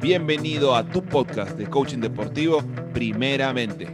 [0.00, 2.62] Bienvenido a tu podcast de coaching deportivo,
[2.94, 3.86] primeramente.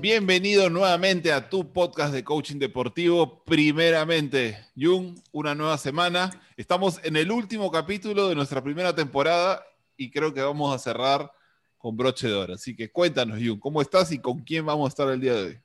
[0.00, 4.56] Bienvenido nuevamente a tu podcast de coaching deportivo, primeramente.
[4.76, 6.30] Jung, una nueva semana.
[6.56, 9.64] Estamos en el último capítulo de nuestra primera temporada
[9.96, 11.28] y creo que vamos a cerrar
[11.76, 12.54] con broche de oro.
[12.54, 15.42] Así que cuéntanos, Jung, ¿cómo estás y con quién vamos a estar el día de
[15.42, 15.60] hoy?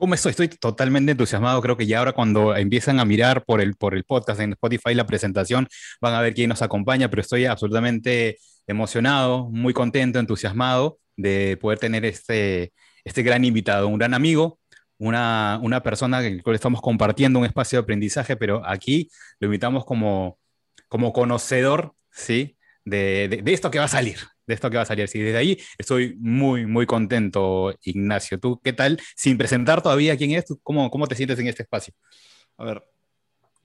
[0.00, 0.30] ¿Cómo estoy?
[0.30, 1.60] Estoy totalmente entusiasmado.
[1.60, 4.94] Creo que ya ahora cuando empiezan a mirar por el, por el podcast en Spotify
[4.94, 5.68] la presentación,
[6.00, 11.78] van a ver quién nos acompaña, pero estoy absolutamente emocionado, muy contento, entusiasmado de poder
[11.78, 12.72] tener este,
[13.04, 14.58] este gran invitado, un gran amigo,
[14.96, 19.48] una, una persona con la cual estamos compartiendo un espacio de aprendizaje, pero aquí lo
[19.48, 20.38] invitamos como,
[20.88, 22.56] como conocedor, ¿sí?
[22.86, 24.18] de, de esto que va a salir,
[24.50, 25.08] de esto que va a salir.
[25.08, 28.38] Sí, desde ahí estoy muy, muy contento, Ignacio.
[28.38, 29.00] ¿Tú qué tal?
[29.16, 31.94] Sin presentar todavía quién es, ¿cómo, cómo te sientes en este espacio?
[32.58, 32.84] A ver,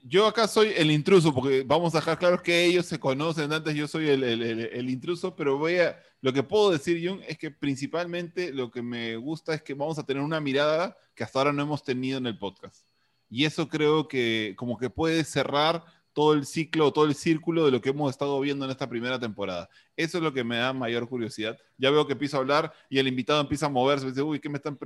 [0.07, 3.73] yo acá soy el intruso, porque vamos a dejar claro que ellos se conocen antes,
[3.73, 7.39] yo soy el, el, el, intruso, pero voy a, lo que puedo decir, Jung, es
[7.39, 11.39] que principalmente lo que me gusta es que vamos a tener una mirada que hasta
[11.39, 12.87] ahora no hemos tenido en el podcast.
[13.29, 15.83] Y eso creo que como que puede cerrar
[16.15, 19.19] todo el ciclo, todo el círculo de lo que hemos estado viendo en esta primera
[19.19, 19.69] temporada.
[19.97, 21.57] Eso es lo que me da mayor curiosidad.
[21.77, 24.47] Ya veo que empiezo a hablar y el invitado empieza a moverse, dice, uy, ¿qué
[24.47, 24.79] me están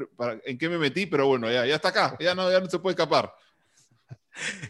[0.44, 1.06] ¿en qué me metí?
[1.06, 3.32] Pero bueno, ya, ya está acá, ya no, ya no se puede escapar.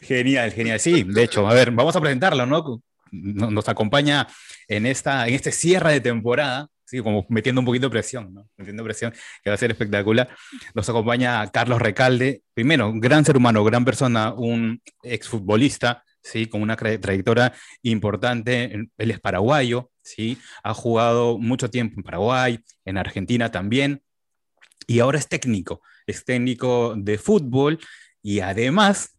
[0.01, 0.81] Genial, genial.
[0.81, 2.83] Sí, de hecho, a ver, vamos a presentarlo, ¿no?
[3.11, 4.27] Nos acompaña
[4.67, 8.49] en, esta, en este cierre de temporada, sí, como metiendo un poquito de presión, ¿no?
[8.57, 10.27] Metiendo presión, que va a ser espectacular.
[10.73, 16.47] Nos acompaña Carlos Recalde, primero, gran ser humano, gran persona, un exfutbolista, ¿sí?
[16.47, 18.87] con una trayectoria importante.
[18.97, 20.37] Él es paraguayo, ¿sí?
[20.63, 24.01] ha jugado mucho tiempo en Paraguay, en Argentina también,
[24.87, 27.79] y ahora es técnico, es técnico de fútbol
[28.23, 29.17] y además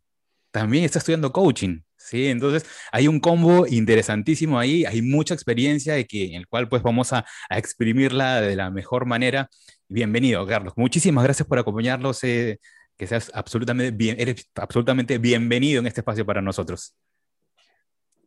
[0.51, 1.81] también está estudiando coaching.
[1.97, 2.27] ¿sí?
[2.27, 6.83] Entonces hay un combo interesantísimo ahí, hay mucha experiencia de que, en el cual pues
[6.83, 9.49] vamos a, a exprimirla de la mejor manera.
[9.89, 10.73] Bienvenido, Carlos.
[10.77, 12.23] Muchísimas gracias por acompañarnos.
[12.25, 12.59] Eh,
[13.01, 16.95] que seas absolutamente, bien, eres absolutamente bienvenido en este espacio para nosotros.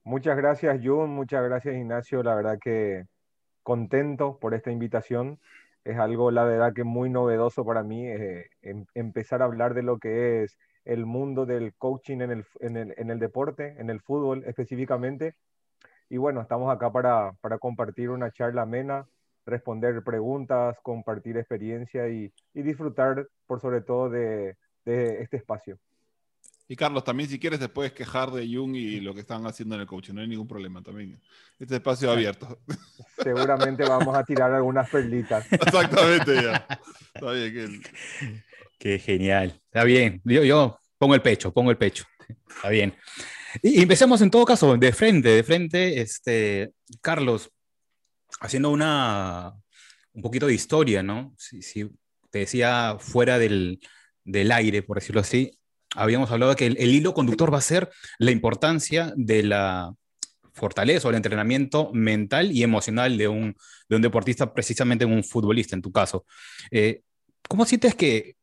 [0.04, 1.12] Muchas gracias, Jun.
[1.12, 2.24] Muchas gracias, Ignacio.
[2.24, 3.06] La verdad que
[3.62, 5.40] contento por esta invitación.
[5.84, 9.84] Es algo, la verdad, que muy novedoso para mí eh, em, empezar a hablar de
[9.84, 13.92] lo que es el mundo del coaching en el, en el, en el deporte, en
[13.92, 15.36] el fútbol específicamente.
[16.10, 19.06] Y bueno, estamos acá para, para compartir una charla amena,
[19.46, 25.80] responder preguntas, compartir experiencia y, y disfrutar, por sobre todo, de, de este espacio.
[26.68, 29.76] Y Carlos, también si quieres te puedes quejar de Jung y lo que están haciendo
[29.76, 31.22] en el coaching, no hay ningún problema también.
[31.60, 32.60] Este espacio es abierto.
[33.22, 35.46] Seguramente vamos a tirar algunas perlitas.
[35.52, 36.66] Exactamente, ya.
[37.14, 37.82] Está bien.
[38.80, 39.62] Qué genial.
[39.66, 40.22] Está bien.
[40.24, 42.06] Yo, yo pongo el pecho, pongo el pecho.
[42.48, 42.96] Está bien.
[43.62, 46.72] Y, empecemos en todo caso, de frente, de frente, este,
[47.02, 47.52] Carlos,
[48.40, 49.54] haciendo una,
[50.14, 51.36] un poquito de historia, ¿no?
[51.38, 51.90] Si, si
[52.32, 53.80] te decía fuera del,
[54.24, 55.58] del aire, por decirlo así,
[55.96, 59.94] habíamos hablado que el, hilo conductor va a ser la importancia de la
[60.54, 63.56] fortaleza o el entrenamiento mental y emocional de un,
[63.90, 66.26] de un deportista, precisamente un futbolista en tu caso.
[66.72, 67.02] Eh,
[67.48, 68.36] ¿Cómo sientes que,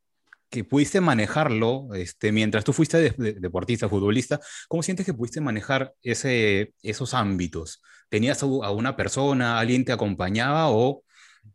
[0.51, 4.41] que pudiste manejarlo este, mientras tú fuiste deportista, futbolista?
[4.69, 7.83] ¿Cómo sientes que pudiste manejar ese, esos ámbitos?
[8.09, 11.05] ¿Tenías a una persona, alguien te acompañaba o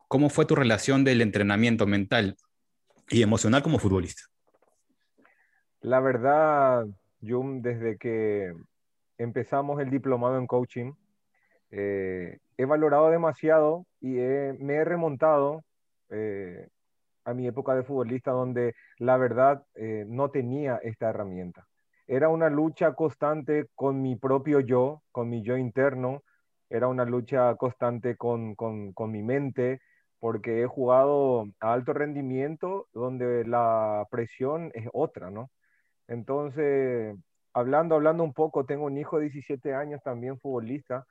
[0.07, 2.37] cómo fue tu relación del entrenamiento mental
[3.09, 4.23] y emocional como futbolista?
[5.81, 6.85] La verdad,
[7.21, 8.53] Jum, desde que
[9.17, 10.93] empezamos el diplomado en coaching,
[11.71, 15.63] eh, he valorado demasiado y me he remontado
[16.09, 16.67] eh,
[17.25, 21.67] a mi época de futbolista donde la verdad eh, no tenía esta herramienta.
[22.07, 26.23] Era una lucha constante con mi propio yo, con mi yo interno,
[26.69, 29.81] era una lucha constante con, con, con mi mente,
[30.19, 35.51] porque he jugado a alto rendimiento donde la presión es otra, ¿no?
[36.07, 37.15] Entonces,
[37.53, 41.05] hablando, hablando un poco, tengo un hijo de 17 años también futbolista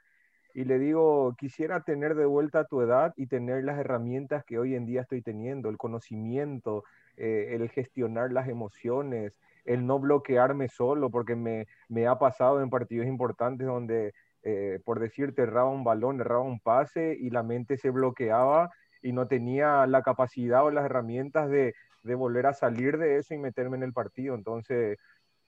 [0.54, 4.76] y le digo, quisiera tener de vuelta tu edad y tener las herramientas que hoy
[4.76, 6.84] en día estoy teniendo, el conocimiento,
[7.16, 12.70] eh, el gestionar las emociones, el no bloquearme solo, porque me, me ha pasado en
[12.70, 14.14] partidos importantes donde,
[14.44, 18.70] eh, por decirte, erraba un balón, erraba un pase y la mente se bloqueaba
[19.04, 21.74] y no tenía la capacidad o las herramientas de,
[22.04, 24.34] de volver a salir de eso y meterme en el partido.
[24.34, 24.98] Entonces,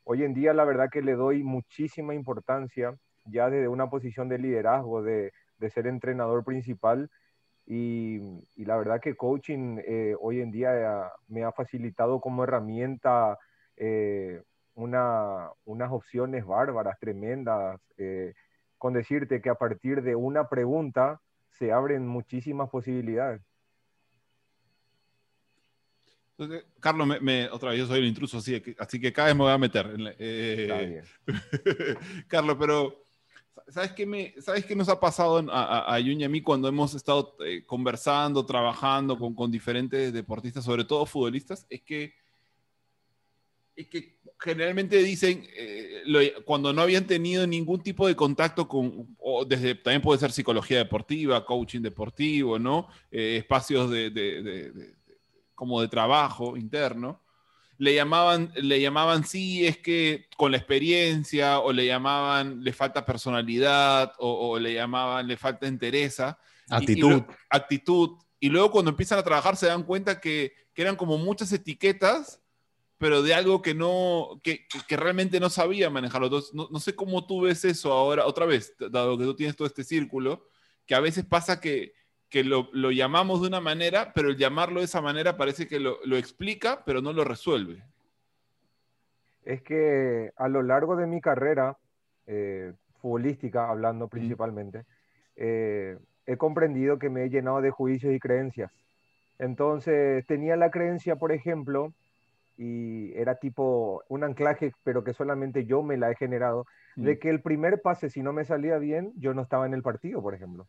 [0.04, 2.94] hoy en día la verdad que le doy muchísima importancia
[3.24, 7.10] ya desde una posición de liderazgo, de, de ser entrenador principal.
[7.64, 8.20] Y,
[8.56, 13.38] y, la verdad que coaching eh, hoy en día me ha facilitado como herramienta
[13.76, 14.42] eh,
[14.74, 17.80] una, unas opciones bárbaras, tremendas.
[17.96, 18.34] Eh,
[18.76, 21.22] con decirte que a partir de una pregunta
[21.58, 23.42] se abren muchísimas posibilidades.
[26.80, 29.42] Carlos, me, otra vez yo soy el intruso, así que, así que cada vez me
[29.44, 30.14] voy a meter.
[30.18, 31.02] Eh,
[32.28, 33.02] Carlos, pero
[33.68, 36.94] ¿sabes qué, me, ¿sabes qué nos ha pasado a, a, y a mí cuando hemos
[36.94, 41.66] estado eh, conversando, trabajando con, con, diferentes deportistas, sobre todo futbolistas?
[41.70, 42.12] Es que,
[43.74, 49.44] es que generalmente dicen, eh, cuando no habían tenido ningún tipo de contacto con, o
[49.44, 52.88] desde, también puede ser psicología deportiva, coaching deportivo, ¿no?
[53.10, 54.94] espacios de, de
[55.54, 57.22] como de trabajo interno,
[57.78, 63.04] le llamaban, le llamaban, sí, es que con la experiencia, o le llamaban, le falta
[63.04, 66.38] personalidad, o, le llamaban, le falta entereza.
[66.70, 67.22] Actitud.
[67.22, 68.10] Y, actitud.
[68.40, 72.42] Y luego cuando empiezan a trabajar se dan cuenta que, eran como muchas etiquetas,
[72.98, 76.26] pero de algo que no, que, que realmente no sabía manejarlo.
[76.28, 79.56] Entonces, no, no, sé cómo tú ves eso ahora, otra vez, dado que tú tienes
[79.56, 80.48] todo este círculo,
[80.86, 81.92] que a veces pasa que,
[82.28, 85.98] que lo, llamamos de una manera, pero el llamarlo de esa manera parece que lo,
[86.16, 87.82] explica, pero no lo resuelve.
[89.44, 91.78] Es que a lo largo de mi carrera,
[92.26, 94.84] eh, futbolística hablando principalmente,
[95.36, 98.72] eh, he comprendido que me he llenado de juicios y creencias.
[99.38, 101.92] Entonces tenía la creencia, por ejemplo,
[102.56, 106.66] y era tipo un anclaje, pero que solamente yo me la he generado,
[106.96, 107.18] de mm.
[107.18, 110.22] que el primer pase, si no me salía bien, yo no estaba en el partido,
[110.22, 110.66] por ejemplo.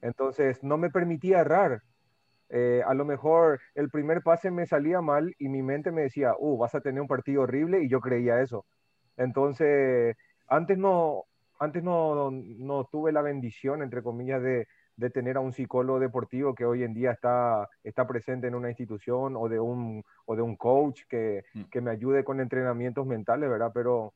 [0.00, 1.82] Entonces, no me permitía errar.
[2.48, 6.34] Eh, a lo mejor el primer pase me salía mal y mi mente me decía,
[6.38, 8.66] uh, vas a tener un partido horrible y yo creía eso.
[9.16, 10.16] Entonces,
[10.48, 11.24] antes no,
[11.58, 14.66] antes no, no, tuve la bendición, entre comillas, de,
[15.02, 18.68] de, tener a un psicólogo deportivo que hoy en día está, está presente en una
[18.68, 21.62] institución o de un, o de un coach que, mm.
[21.64, 23.70] que me ayude con entrenamientos mentales, ¿verdad?
[23.74, 24.14] Pero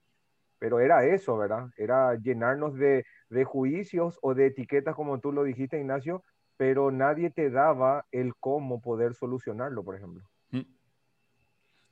[0.59, 1.69] pero era eso, ¿verdad?
[1.77, 3.05] Era llenarnos de,
[3.45, 6.23] juicios o de etiquetas, como tú lo dijiste, Ignacio,
[6.57, 10.25] pero nadie te daba el cómo poder solucionarlo, por ejemplo.
[10.51, 10.63] Mm.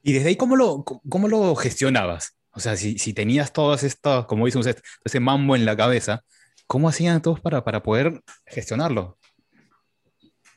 [0.02, 2.37] ¿Y desde ahí cómo lo, cómo lo gestionabas?
[2.52, 4.62] O sea, si, si tenías todas estas, como dicen
[5.05, 6.25] ese mambo en la cabeza,
[6.66, 9.16] ¿cómo hacían todos para, para poder gestionarlo?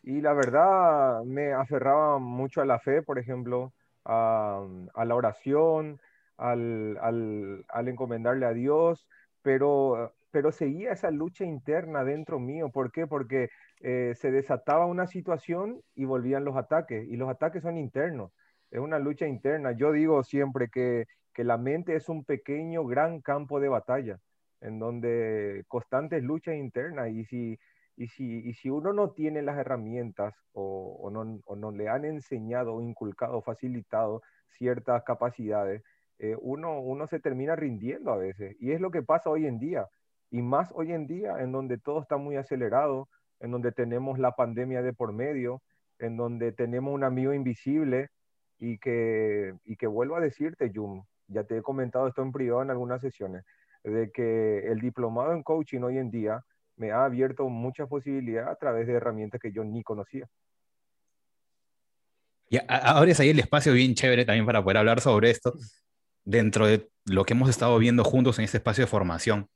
[0.03, 3.73] Y la verdad, me aferraba mucho a la fe, por ejemplo,
[4.05, 4.65] a,
[5.05, 5.99] la oración,
[6.37, 9.05] al, al, al encomendarle a Dios,
[9.41, 12.69] pero, pero seguía esa lucha interna dentro mío.
[12.69, 13.05] ¿Por qué?
[13.05, 13.49] Porque
[13.81, 18.31] eh, se desataba una situación y volvían los ataques, y los ataques son internos,
[18.71, 19.73] es una lucha interna.
[19.73, 24.19] Yo digo siempre que, que la mente es un pequeño, gran campo de batalla,
[24.61, 27.59] en donde constantes luchas internas, y si,
[27.95, 31.89] y si, y si uno no tiene las herramientas o, o, no, o no le
[31.89, 35.83] han enseñado, inculcado, facilitado ciertas capacidades,
[36.19, 38.55] eh, uno, uno se termina rindiendo a veces.
[38.59, 39.87] Y es lo que pasa hoy en día.
[40.31, 43.07] Y más hoy en día, en donde todo está muy acelerado,
[43.39, 45.61] en donde tenemos la pandemia de por medio,
[45.99, 48.09] en donde tenemos un amigo invisible
[48.59, 52.63] y que, y que vuelvo a decirte, Jum, ya te he comentado esto en privado
[52.63, 53.45] en algunas sesiones,
[53.87, 56.43] de que el diplomado en coaching hoy en día
[56.75, 60.27] me ha abierto muchas posibilidades a través de herramientas que yo ni conocía.
[62.49, 65.53] Y ahora es ahí el espacio bien chévere también para poder hablar sobre esto,
[66.23, 69.49] dentro de lo que hemos estado viendo juntos en este espacio de formación.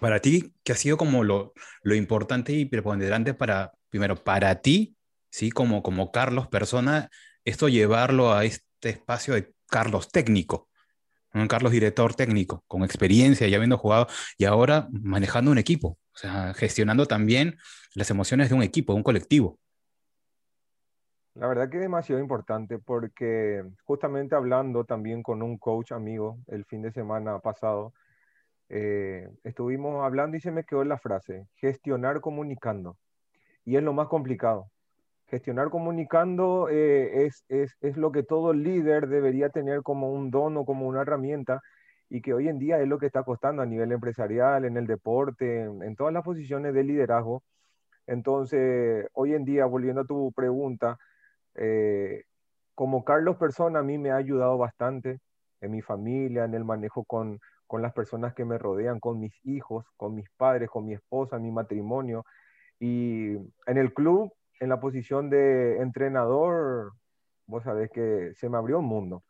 [0.00, 1.52] Para ti, ¿qué ha sido como lo,
[1.82, 4.96] lo importante y preponderante para, primero, para ti,
[5.30, 5.50] ¿sí?
[5.50, 7.10] Como, como Carlos persona,
[7.44, 10.69] esto llevarlo a este espacio de Carlos técnico,
[11.34, 14.06] un Carlos director técnico, con experiencia, ya habiendo jugado,
[14.36, 17.56] y ahora manejando un equipo, o sea, gestionando también
[17.94, 19.58] las emociones de un equipo, de un colectivo.
[21.34, 26.64] La verdad que es demasiado importante porque justamente hablando también con un coach amigo el
[26.64, 27.94] fin de semana pasado,
[28.68, 32.96] eh, estuvimos hablando y se me quedó la frase, gestionar comunicando.
[33.64, 34.70] Y es lo más complicado.
[35.30, 40.56] Gestionar comunicando eh, es, es, es, lo que todo líder debería tener como un don
[40.56, 41.60] o como una herramienta
[42.08, 44.86] y que hoy en día es lo que está costando a nivel empresarial, en el
[44.88, 47.44] deporte, en todas las posiciones de liderazgo.
[48.06, 50.98] Entonces, hoy en día, volviendo a tu pregunta,
[51.54, 52.24] eh,
[52.74, 55.20] como Carlos persona a mí me ha ayudado bastante
[55.60, 59.34] en mi familia, en el manejo con, con las personas que me rodean, con mis
[59.44, 62.24] hijos, con mis padres, con mi esposa, mi matrimonio.
[62.80, 63.34] Y
[63.66, 66.92] en el club, en la posición de entrenador,
[67.46, 69.24] vos sabés que se me abrió un mundo.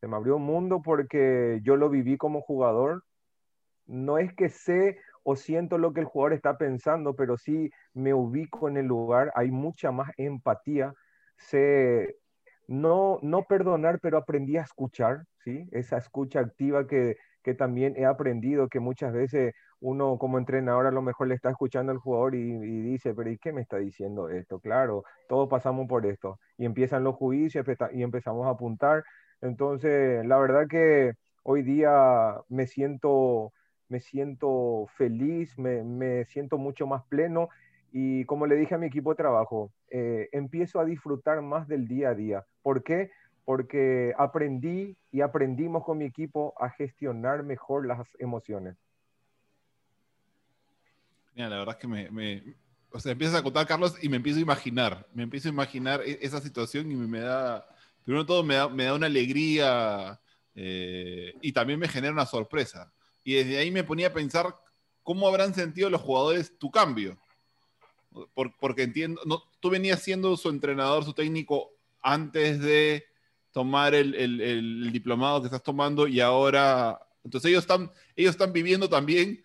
[0.00, 3.04] Se me abrió un mundo porque yo lo viví como jugador.
[3.86, 8.12] No es que sé o siento lo que el jugador está pensando, pero sí me
[8.12, 9.32] ubico en el lugar.
[9.34, 10.92] Hay mucha más empatía
[11.42, 12.16] sé
[12.68, 15.68] no, no perdonar, pero aprendí a escuchar, ¿sí?
[15.72, 20.92] Esa escucha activa que, que también he aprendido que muchas veces uno como entrenador a
[20.92, 24.28] lo mejor le está escuchando al jugador y, dice, pero ¿y qué me está diciendo
[24.28, 24.60] esto?
[24.60, 26.38] Claro, todos pasamos por esto.
[26.56, 29.04] Y empiezan los juicios y empezamos a apuntar.
[29.40, 33.52] Entonces, la verdad que hoy día me siento,
[33.88, 37.48] me siento feliz, me, me siento mucho más pleno
[37.92, 41.86] y como le dije a mi equipo de trabajo, eh, empiezo a disfrutar más del
[41.86, 42.46] día a día.
[42.62, 43.10] ¿Por qué?
[43.44, 48.76] Porque aprendí y aprendimos con mi equipo a gestionar mejor las emociones.
[51.34, 52.56] Mira, la verdad es que me, me,
[52.90, 56.02] o sea, empiezas a contar, Carlos, y me empiezo a imaginar, me empiezo a imaginar
[56.02, 57.66] e, esa situación y me da,
[58.04, 60.20] primero todo, me da, me da una alegría
[60.54, 62.92] eh, y también me genera una sorpresa.
[63.24, 64.54] Y desde ahí me ponía a pensar
[65.02, 67.18] cómo habrán sentido los jugadores tu cambio
[68.60, 71.70] porque entiendo, no, tú venías siendo su entrenador, su técnico
[72.02, 73.04] antes de
[73.52, 78.88] tomar el, el, diplomado que estás tomando y ahora, entonces ellos están, ellos están viviendo
[78.88, 79.42] también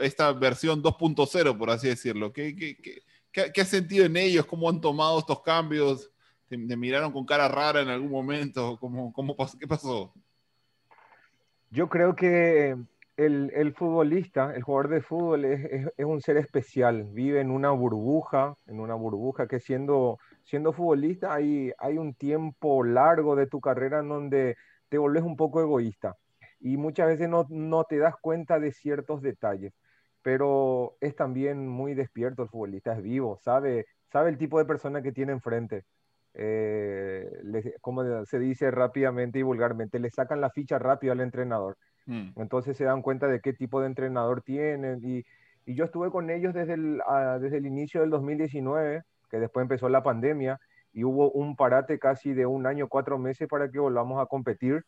[0.00, 2.32] esta versión 2.0, por así decirlo.
[2.32, 4.46] ¿Qué, qué, qué, qué has sentido en ellos?
[4.46, 6.10] ¿Cómo han tomado estos cambios?
[6.48, 8.78] ¿Te, miraron con cara rara en algún momento?
[8.80, 10.12] ¿Cómo, cómo, ¿Qué pasó?
[11.70, 12.76] Yo creo que
[13.18, 18.78] el, futbolista, el jugador de fútbol es, un ser especial, vive en una burbuja, en
[18.78, 24.56] una burbuja que siendo, futbolista hay, hay un tiempo largo de tu carrera en donde
[24.88, 26.16] te volvés un poco egoísta
[26.60, 29.72] y muchas veces no, te das cuenta de ciertos detalles,
[30.22, 35.02] pero es también muy despierto el futbolista, es vivo, sabe, sabe el tipo de persona
[35.02, 35.84] que tiene enfrente.
[36.34, 37.28] Eh,
[37.80, 41.76] como se dice rápidamente y vulgarmente, le sacan la ficha rápido al entrenador
[42.08, 42.30] Mm.
[42.36, 45.00] Entonces se dan cuenta de qué tipo de entrenador tienen.
[45.04, 45.24] Y,
[45.66, 49.90] yo estuve con ellos desde el, ah, desde el inicio del 2019, que después empezó
[49.90, 50.58] la pandemia,
[50.94, 54.84] y hubo un parate casi de un año, cuatro meses para que volvamos a competir.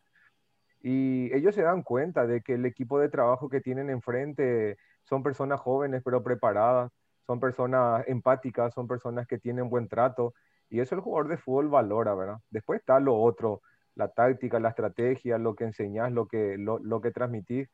[0.81, 5.21] Y ellos se dan cuenta de que el equipo de trabajo que tienen enfrente son
[5.21, 6.91] personas jóvenes pero preparadas,
[7.27, 10.33] son personas empáticas, son personas que tienen buen trato.
[10.67, 12.37] Y eso el jugador de fútbol valora, ¿verdad?
[12.49, 13.61] Después está lo otro,
[13.95, 17.69] la táctica, la estrategia, lo que enseñás, lo que, lo, que transmitís.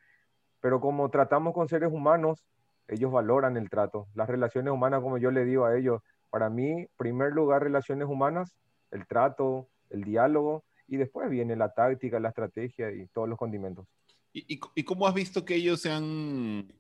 [0.60, 2.44] Pero como tratamos con seres humanos,
[2.88, 4.08] ellos valoran el trato.
[4.16, 8.56] Las relaciones humanas, como yo le digo a ellos, para mí, primer lugar, relaciones humanas,
[8.92, 13.86] el trato, el diálogo, y después viene la táctica, la estrategia y todos los condimentos.
[14.34, 16.72] ¿Y, y, cómo has visto que ellos se han,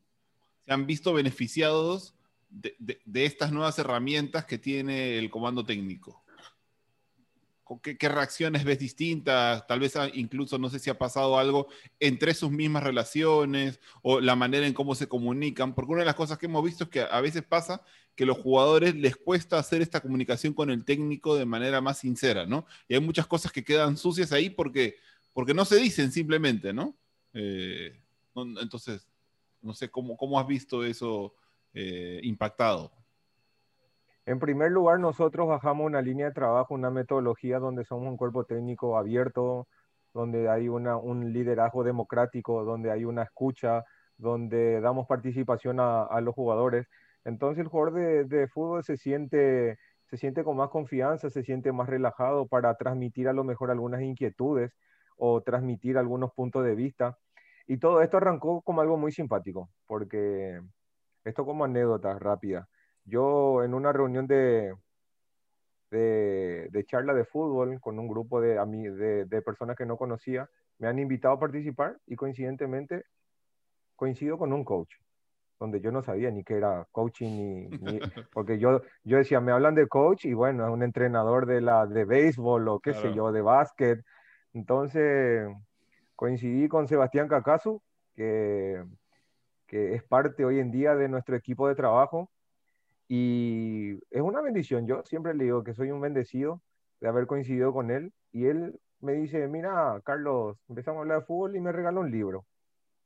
[0.61, 2.15] se han visto beneficiados
[2.49, 6.23] de, de estas nuevas herramientas que tiene el comando técnico?
[7.81, 9.65] ¿Qué, reacciones ves distintas?
[9.67, 11.67] Tal vez incluso no sé si ha pasado algo
[11.99, 16.15] entre sus mismas relaciones o la manera en cómo se comunican, porque una de las
[16.15, 17.81] cosas que hemos visto es que a veces pasa
[18.15, 21.99] que a los jugadores les cuesta hacer esta comunicación con el técnico de manera más
[21.99, 22.65] sincera, ¿no?
[22.87, 24.97] Y hay muchas cosas que quedan sucias ahí porque,
[25.33, 26.97] porque no se dicen simplemente, ¿no?
[27.33, 28.01] Eh,
[28.35, 29.07] entonces,
[29.61, 31.35] no sé cómo, cómo has visto eso
[31.73, 32.91] eh, impactado.
[34.27, 38.43] En primer lugar, nosotros bajamos una línea de trabajo, una metodología donde somos un cuerpo
[38.43, 39.69] técnico abierto,
[40.13, 43.85] donde hay un liderazgo democrático, donde hay una escucha,
[44.17, 46.87] donde damos participación a, los jugadores.
[47.23, 51.87] Entonces el jugador de, fútbol se siente, se siente con más confianza, se siente más
[51.87, 54.73] relajado para transmitir a lo mejor algunas inquietudes
[55.15, 57.17] o transmitir algunos puntos de vista.
[57.65, 60.59] Y todo esto arrancó como algo muy simpático, porque
[61.23, 62.67] esto como anécdota rápida.
[63.07, 64.75] Yo en una reunión de,
[65.89, 70.87] de, charla de fútbol con un grupo de, de, de, personas que no conocía, me
[70.87, 73.05] han invitado a participar y coincidentemente
[73.95, 74.95] coincido con un coach,
[75.57, 77.99] donde yo no sabía ni qué era coaching, ni,
[78.33, 81.87] porque yo, yo decía, me hablan de coach y bueno, es un entrenador de, la,
[81.87, 84.03] de béisbol o qué sé yo, de básquet.
[84.53, 85.47] Entonces
[86.17, 87.81] coincidí con Sebastián Cacasu,
[88.15, 88.83] que,
[89.65, 92.29] que es parte hoy en día de nuestro equipo de trabajo
[93.07, 94.85] y es una bendición.
[94.85, 96.61] Yo siempre le digo que soy un bendecido
[96.99, 98.11] de haber coincidido con él.
[98.31, 102.11] Y él me dice, mira, Carlos, empezamos a hablar de fútbol y me regaló un
[102.11, 102.45] libro.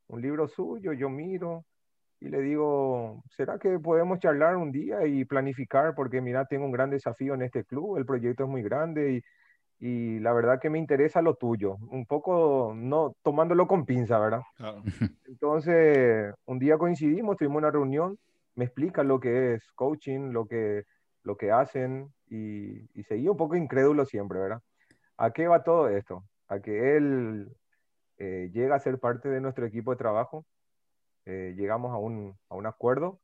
[0.08, 1.64] Un libro suyo, yo miro
[2.20, 5.94] y le digo, ¿será que podemos charlar un día y planificar?
[5.94, 9.22] Porque mira, tengo un gran desafío en este club, el proyecto es muy grande y,
[9.84, 11.78] y la verdad que me interesa lo tuyo.
[11.90, 14.42] Un poco, no tomándolo con pinza, ¿verdad?
[15.26, 18.16] Entonces, un día coincidimos, tuvimos una reunión
[18.54, 20.84] me explica lo que es coaching, lo que,
[21.22, 24.60] lo que hacen y, y seguía un poco incrédulo siempre, ¿verdad?
[25.16, 26.24] ¿A qué va todo esto?
[26.48, 27.48] A que él
[28.18, 30.44] eh, llega a ser parte de nuestro equipo de trabajo,
[31.24, 33.20] eh, llegamos a un, a un acuerdo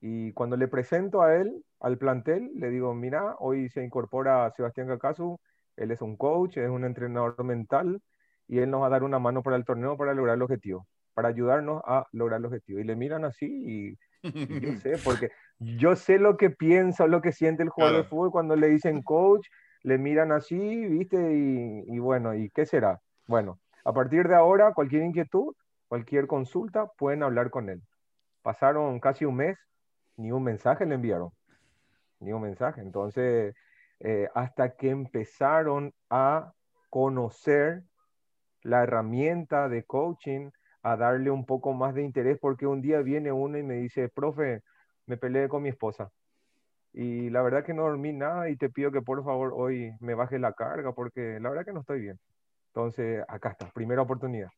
[0.00, 4.88] y cuando le presento a él, al plantel, le digo, mira, hoy se incorpora Sebastián
[4.88, 5.40] Cacasu,
[5.76, 8.00] él es un coach, es un entrenador mental
[8.46, 10.86] y él nos va a dar una mano para el torneo para lograr el objetivo,
[11.14, 12.80] para ayudarnos a lograr el objetivo.
[12.80, 13.98] Y le miran así y,
[14.32, 18.30] yo sé, porque yo sé lo que piensa, lo que siente el jugador de fútbol
[18.30, 19.46] cuando le dicen coach,
[19.82, 21.34] le miran así, ¿viste?
[21.34, 23.00] Y, y bueno, ¿y qué será?
[23.26, 25.54] Bueno, a partir de ahora, cualquier inquietud,
[25.88, 27.82] cualquier consulta, pueden hablar con él.
[28.42, 29.58] Pasaron casi un mes,
[30.16, 31.30] ni un mensaje le enviaron,
[32.20, 32.80] ni un mensaje.
[32.80, 33.54] Entonces,
[34.00, 36.52] eh, hasta que empezaron a
[36.88, 37.82] conocer
[38.62, 40.50] la herramienta de coaching,
[40.84, 44.10] a darle un poco más de interés, porque un día viene uno y me dice,
[44.10, 44.62] profe,
[45.06, 46.10] me peleé con mi esposa.
[46.92, 50.14] Y la verdad que no dormí nada y te pido que por favor hoy me
[50.14, 52.20] baje la carga porque la verdad que no estoy bien.
[52.68, 54.50] Entonces, acá está, primera oportunidad.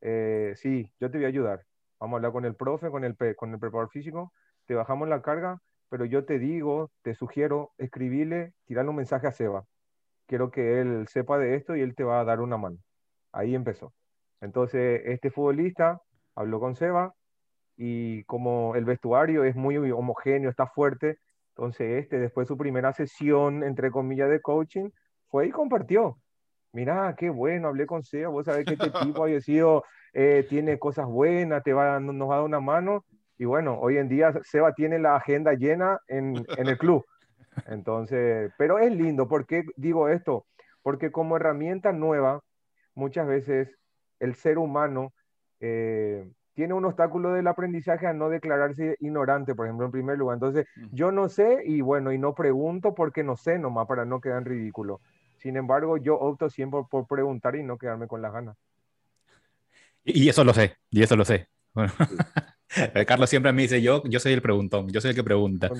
[0.00, 1.64] Eh, sí, yo te voy a ayudar.
[2.00, 4.32] Vamos a hablar con el profe, con el, con el preparador físico,
[4.66, 5.58] te bajamos la carga,
[5.90, 9.64] pero yo te digo, te sugiero, escribirle, tirarle un mensaje a Seba.
[10.26, 12.78] Quiero que él sepa de esto y él te va a dar una mano.
[13.32, 13.92] Ahí empezó.
[14.40, 16.00] Entonces, este futbolista
[16.34, 17.14] habló con Seba
[17.76, 21.18] y como el vestuario es muy homogéneo, está fuerte,
[21.50, 24.90] entonces este, después de su primera sesión, entre comillas, de coaching,
[25.28, 26.18] fue y compartió
[26.72, 30.78] mirá, qué bueno, hablé con Seba, vos sabés que este tipo ha sido, eh, tiene
[30.78, 33.04] cosas buenas, te va, nos va a dar una mano.
[33.38, 37.04] Y bueno, hoy en día Seba tiene la agenda llena en, en el club.
[37.66, 40.46] Entonces, pero es lindo, ¿por qué digo esto?
[40.82, 42.40] Porque como herramienta nueva,
[42.94, 43.68] muchas veces
[44.20, 45.12] el ser humano
[45.60, 50.34] eh, tiene un obstáculo del aprendizaje a no declararse ignorante, por ejemplo, en primer lugar.
[50.34, 54.20] Entonces, yo no sé y bueno, y no pregunto porque no sé nomás para no
[54.20, 55.00] quedar en ridículo.
[55.38, 58.56] Sin embargo, yo opto siempre por preguntar y no quedarme con las ganas.
[60.04, 61.48] Y, eso lo sé, y eso lo sé.
[63.06, 65.70] Carlos siempre me dice, yo, yo soy el preguntón, yo soy el que pregunta.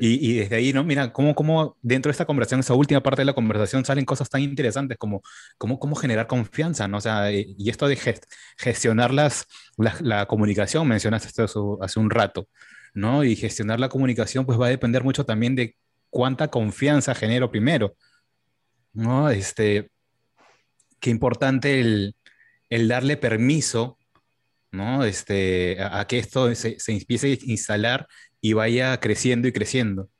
[0.00, 0.84] Y, y, desde ahí, ¿no?
[0.84, 4.28] Mira, cómo, cómo dentro de esta conversación, esa última parte de la conversación, salen cosas
[4.28, 5.22] tan interesantes como
[5.56, 6.98] cómo, cómo generar confianza, ¿no?
[6.98, 7.98] O sea, eh, y esto de
[8.56, 12.48] gestionar las, la, comunicación, mencionaste esto hace un rato,
[12.94, 13.24] ¿no?
[13.24, 15.76] Y gestionar la comunicación, pues va a depender mucho también de
[16.10, 17.94] cuánta confianza genero primero.
[18.92, 19.30] ¿no?
[19.30, 19.90] Este,
[21.00, 22.14] qué importante el,
[22.88, 23.98] darle permiso,
[24.72, 25.04] ¿no?
[25.04, 28.06] Este, a, que esto se, se, empiece a instalar
[28.40, 30.10] y vaya creciendo y creciendo,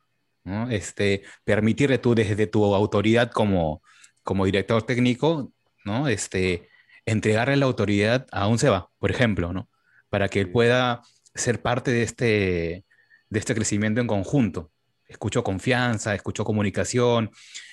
[0.44, 0.70] ¿no?
[0.70, 3.83] Este, permitirle tú desde tu autoridad como,
[4.22, 5.52] como director técnico,
[5.85, 6.09] ¿no?
[6.09, 6.68] Este,
[7.07, 9.68] entregarle la autoridad a un SEBA, por ejemplo, ¿no?
[10.11, 11.02] Para que él pueda
[11.35, 12.85] ser parte de este,
[13.31, 14.72] de este crecimiento en conjunto.
[15.07, 17.31] Escucho confianza, escucho comunicación,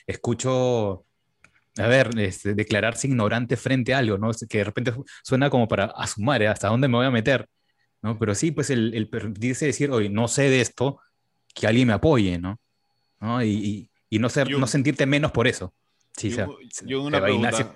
[0.07, 1.05] escucho,
[1.77, 4.31] a ver, este, declararse ignorante frente a algo, ¿no?
[4.49, 6.47] Que de repente suena como para asumir, ¿eh?
[6.47, 7.47] ¿hasta dónde me voy a meter?
[8.05, 8.19] ¿No?
[8.19, 10.99] Pero sí, pues el, el permitirse decir, oye, no sé de esto,
[11.55, 12.59] que alguien me apoye, ¿no?
[13.19, 13.43] ¿No?
[13.43, 15.73] Y, y, no, ser, no sentirte menos por eso.
[16.15, 17.75] Sí, yo, yo una, pregunta,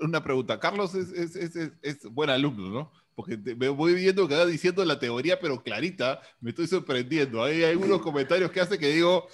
[0.00, 0.58] una pregunta.
[0.58, 2.92] Carlos es, es, es, es, buen alumno, ¿no?
[3.14, 7.44] Porque me voy viendo que va diciendo la teoría, pero clarita, me estoy sorprendiendo.
[7.44, 9.28] Hay algunos comentarios que hace que digo,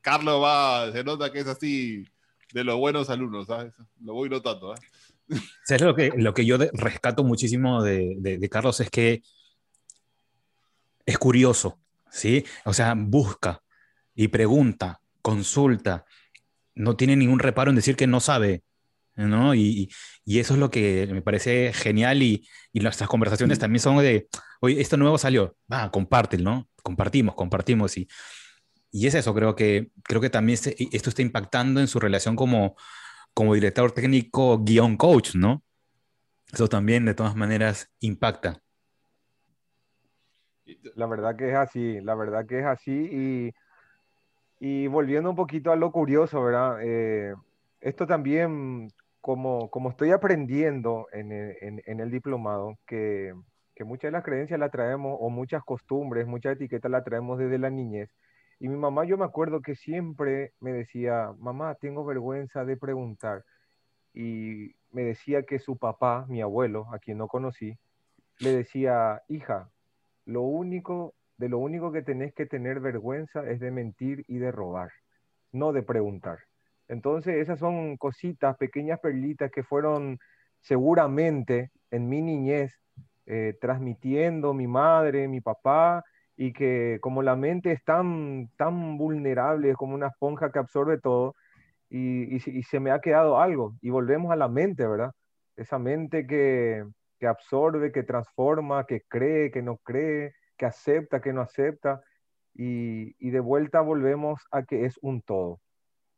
[0.00, 2.04] Carlos va, se nota que es así
[2.52, 3.72] de los buenos alumnos, ¿sabes?
[4.02, 4.74] Lo voy notando.
[4.74, 4.78] ¿eh?
[5.64, 8.80] ¿Sabes lo que, lo que yo rescato muchísimo de, de, Carlos?
[8.80, 9.22] Es que
[11.06, 12.44] es curioso, ¿sí?
[12.64, 13.62] O sea, busca
[14.14, 16.04] y pregunta, consulta,
[16.74, 18.62] no tiene ningún reparo en decir que no sabe,
[19.16, 19.54] ¿no?
[19.54, 19.90] Y,
[20.24, 24.28] y eso es lo que me parece genial y, y, nuestras conversaciones también son de,
[24.60, 26.68] oye, esto nuevo salió, va, compártelo, ¿no?
[26.82, 28.08] Compartimos, compartimos y
[28.92, 30.58] y es eso, creo que, creo que también
[30.92, 32.76] esto está impactando en su relación como,
[33.34, 35.62] como director técnico guion coach, ¿no?
[36.52, 38.60] Eso también de todas maneras impacta.
[40.94, 43.52] La verdad que es así, la verdad que es así y,
[44.60, 46.78] y volviendo un poquito a lo curioso, ¿verdad?
[46.82, 47.34] Eh,
[47.80, 48.88] esto también,
[49.20, 53.32] como, como estoy aprendiendo en el, en, el diplomado, que,
[53.74, 57.58] que, muchas de las creencias las traemos, o muchas costumbres, muchas etiquetas las traemos desde
[57.58, 58.10] la niñez,
[58.60, 63.42] y mi mamá, yo me acuerdo que siempre me decía, mamá, tengo vergüenza de preguntar.
[64.12, 67.78] Y me decía que su papá, mi abuelo, a quien no conocí,
[68.38, 69.70] le decía, hija,
[70.26, 74.52] lo único, de lo único que tenés que tener vergüenza es de mentir y de
[74.52, 74.90] robar,
[75.52, 76.40] no de preguntar.
[76.86, 80.18] Entonces, esas son cositas, pequeñas perlitas que fueron
[80.60, 82.78] seguramente en mi niñez
[83.24, 86.04] eh, transmitiendo mi madre, mi papá
[86.40, 90.98] y que como la mente es tan, tan vulnerable, es como una esponja que absorbe
[90.98, 91.34] todo,
[91.90, 95.12] y, y, se me ha quedado algo, y volvemos a la mente, ¿verdad?
[95.56, 96.82] Esa mente que,
[97.18, 102.00] que absorbe, que transforma, que cree, que no cree, que acepta, que no acepta,
[102.54, 105.60] y, y de vuelta volvemos a que es un todo.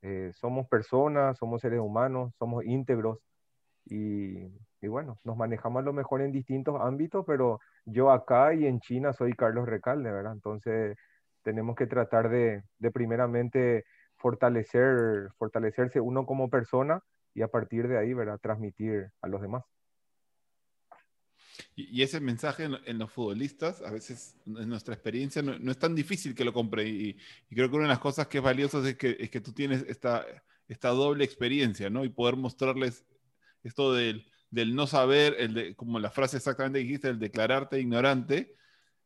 [0.02, 3.18] Eh, somos personas, somos seres humanos, somos íntegros,
[3.86, 4.46] y,
[4.82, 8.80] y bueno, nos manejamos a lo mejor en distintos ámbitos, pero yo acá y en
[8.80, 10.32] China soy Carlos Recalde, ¿verdad?
[10.32, 10.98] Entonces
[11.42, 13.84] tenemos que tratar de, de primeramente
[14.16, 17.00] fortalecer, fortalecerse uno como persona
[17.32, 18.40] y a partir de ahí, ¿verdad?
[18.40, 19.62] Transmitir a los demás.
[21.76, 26.34] Y, ese mensaje en, los futbolistas, a veces en nuestra experiencia, no, es tan difícil
[26.34, 26.88] que lo compre.
[26.88, 27.16] Y,
[27.50, 29.84] creo que una de las cosas que es valiosa es que, es que tú tienes
[29.88, 30.26] esta,
[30.66, 32.04] esta doble experiencia, ¿no?
[32.04, 33.04] Y poder mostrarles
[33.62, 38.54] esto del, del no saber, el de, como la frase exactamente dijiste, el declararte ignorante,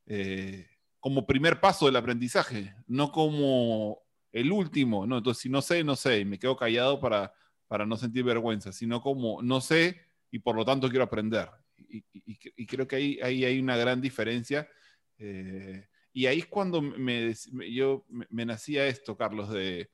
[0.06, 0.66] eh,
[0.98, 5.18] como primer paso del aprendizaje, no como el último, ¿no?
[5.18, 7.32] Entonces, si no sé, no sé, y me quedo callado para,
[7.68, 10.00] para no sentir vergüenza, sino como no sé
[10.32, 11.48] y por lo tanto quiero aprender.
[11.76, 14.68] Y, creo que ahí, ahí, hay una gran diferencia.
[15.16, 17.32] Eh, y ahí es cuando me,
[17.70, 19.90] yo, me, nacía esto, Carlos, de,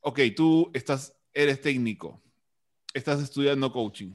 [0.00, 2.22] ok, tú estás, eres técnico,
[2.92, 4.12] estás estudiando coaching.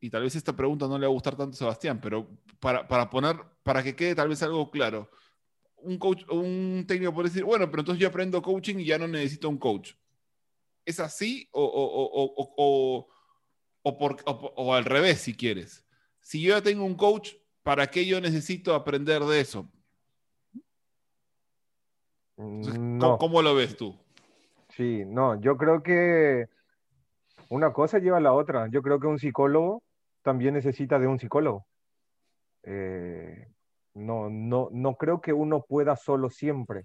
[0.00, 2.28] Y, tal vez esta pregunta no le va a gustar tanto a Sebastián, pero
[2.60, 5.10] para, para poner, para que quede tal vez algo claro,
[5.78, 9.08] un, coach, un técnico puede decir, bueno, pero entonces yo aprendo coaching y ya no
[9.08, 9.92] necesito un coach.
[10.84, 13.08] ¿Es así o, o,
[13.82, 15.84] o, por, o, al revés, si quieres?
[16.20, 19.68] Si yo ya tengo un coach, ¿para qué yo necesito aprender de eso?
[22.36, 23.18] no.
[23.18, 23.98] ¿cómo, lo ves tú?
[24.76, 26.48] Sí, no, yo creo que
[27.48, 28.68] una cosa lleva a la otra.
[28.68, 29.82] Yo creo que un psicólogo
[30.22, 31.66] también necesita de un psicólogo.
[32.62, 33.48] Eh,
[33.94, 36.84] no, no, no creo que uno pueda solo siempre.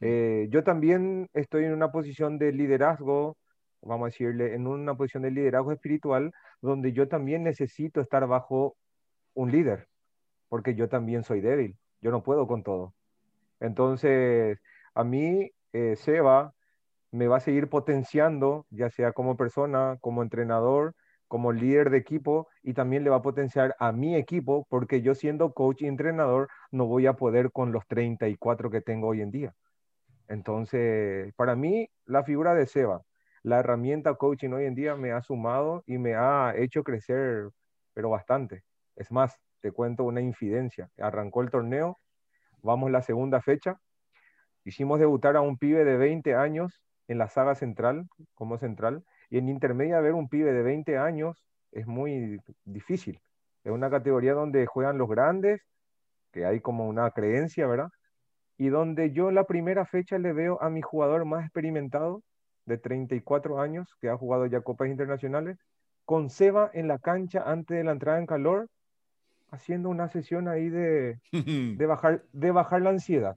[0.00, 3.36] Eh, yo también estoy en una posición de liderazgo,
[3.82, 6.32] vamos a decirle, en una posición de liderazgo espiritual,
[6.62, 8.76] donde yo también necesito estar bajo
[9.34, 9.88] un líder,
[10.48, 12.94] porque yo también soy débil, yo no puedo con todo.
[13.60, 14.58] Entonces,
[14.94, 16.54] a mí, eh, Seba
[17.12, 20.94] me va a seguir potenciando, ya sea como persona, como entrenador,
[21.30, 25.14] como líder de equipo y también le va a potenciar a mi equipo porque yo
[25.14, 29.30] siendo coach y entrenador no voy a poder con los 34 que tengo hoy en
[29.30, 29.54] día.
[30.26, 33.02] Entonces, para mí, la figura de Seba,
[33.42, 37.50] la herramienta coaching hoy en día me ha sumado y me ha hecho crecer,
[37.94, 38.64] pero bastante.
[38.96, 40.90] Es más, te cuento una infidencia.
[40.98, 41.98] Arrancó el torneo,
[42.62, 43.78] vamos la segunda fecha,
[44.64, 49.38] hicimos debutar a un pibe de 20 años en la saga central, como central, y
[49.38, 53.20] en intermedia ver un pibe de 20 años es muy difícil.
[53.64, 55.60] Es una categoría donde juegan los grandes,
[56.30, 57.88] que hay como una creencia, ¿verdad?
[58.56, 62.22] Y donde yo en la primera fecha le veo a mi jugador más experimentado,
[62.64, 65.58] de 34 años, que ha jugado ya copas internacionales,
[66.04, 68.68] con Seba en la cancha antes de la entrada en calor,
[69.50, 71.18] haciendo una sesión ahí de,
[71.76, 73.36] de, bajar, de bajar la ansiedad.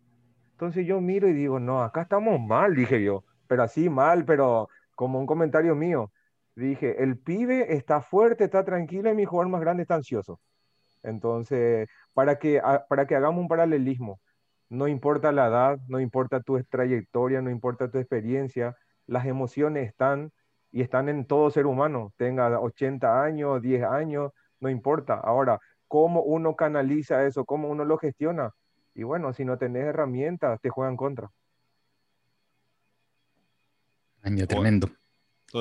[0.51, 4.67] Entonces yo miro y digo, no, acá estamos mal, dije yo, pero así mal, pero
[4.95, 6.11] como un comentario mío.
[6.55, 10.39] Dije, el pibe está fuerte, está tranquilo y mi jugador más grande está ansioso.
[11.03, 14.19] Entonces, para que, para que hagamos un paralelismo,
[14.69, 20.31] no importa la edad, no importa tu trayectoria, no importa tu experiencia, las emociones están
[20.71, 25.13] y están en todo ser humano, tenga 80 años, 10 años, no importa.
[25.13, 27.45] Ahora, ¿cómo uno canaliza eso?
[27.45, 28.49] ¿Cómo uno lo gestiona?
[28.95, 31.29] Y bueno, si no tenés herramientas, te juegan contra.
[34.23, 34.89] Año tremendo.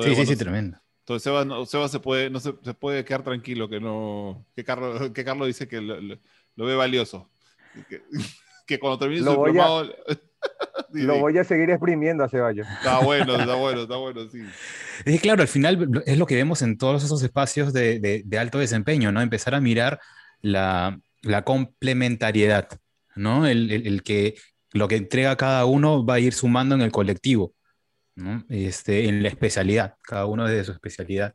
[0.03, 0.79] sí, sí, sí, tremendo.
[1.01, 5.25] Entonces Seba, no, se puede, no se, puede quedar tranquilo que no, que Carlos, que
[5.25, 7.29] Carlos dice que lo, ve valioso.
[8.65, 9.83] Que, cuando termine lo su voy a,
[10.93, 12.67] Lo voy a seguir exprimiendo a Ceballos.
[12.67, 14.39] Está bueno, está bueno, está bueno, sí.
[15.05, 18.59] Es claro, al final es lo que vemos en todos esos espacios de, de, alto
[18.59, 19.21] desempeño, ¿no?
[19.21, 19.99] Empezar a mirar
[20.41, 22.69] la, la complementariedad,
[23.15, 23.47] ¿no?
[23.47, 24.35] El, el, el, que
[24.71, 27.53] lo que entrega cada uno va a ir sumando en el colectivo.
[28.49, 31.33] Este, en la especialidad, cada uno de su especialidad.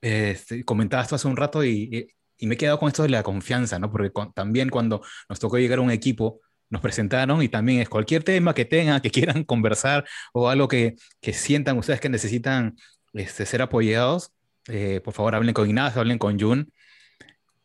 [0.00, 2.08] Este, comentabas esto hace un rato y,
[2.38, 3.90] y, me he quedado con esto de la confianza, ¿no?
[3.90, 8.22] porque también cuando nos tocó llegar a un equipo, nos presentaron y también es cualquier
[8.22, 12.76] tema que tengan, que quieran conversar o algo que, que sientan ustedes que necesitan
[13.12, 14.32] este, ser apoyados,
[14.68, 16.70] eh, por favor hablen con Ignacio, hablen con Jun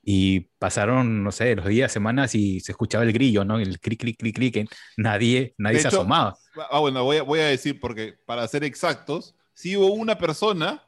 [0.02, 3.60] y pasaron, no sé, los días, semanas y se escuchaba el grillo, ¿no?
[3.60, 6.36] El clic, clic, clic, clic, nadie, nadie se asomaba.
[6.70, 10.88] Ah, bueno, voy a, voy a decir, porque para ser exactos, sí hubo una persona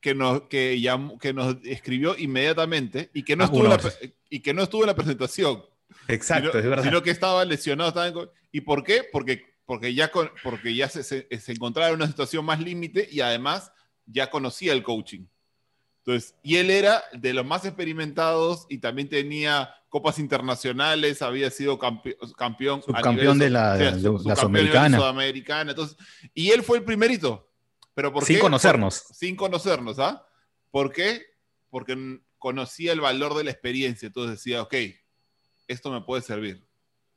[0.00, 3.80] que nos, que, llamó, que nos escribió inmediatamente y que no, ah, estuvo, en la,
[4.28, 5.64] y que no estuvo en la presentación.
[6.08, 6.84] Exacto, sino, es verdad.
[6.84, 8.32] Sino que estaba lesionado.
[8.50, 9.04] ¿Y por qué?
[9.10, 13.08] Porque, porque ya, con, porque ya se, se, se encontraba en una situación más límite
[13.10, 13.72] y además
[14.06, 15.26] ya conocía el coaching.
[16.04, 21.78] Entonces, y él era de los más experimentados y también tenía copas internacionales, había sido
[21.78, 22.82] campeón.
[22.82, 25.70] Subcampeón de la, de, Sudamericana.
[25.72, 25.98] Entonces,
[26.32, 27.46] y él fue el primerito.
[27.92, 29.04] ¿Pero por sin conocernos.
[29.12, 30.26] sin conocernos, ¿ah?
[30.70, 31.26] ¿Por qué?
[31.68, 34.74] Porque conocía el valor de la experiencia, entonces decía, ok,
[35.68, 36.66] esto me puede servir.